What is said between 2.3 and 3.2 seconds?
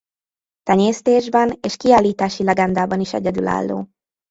legendában is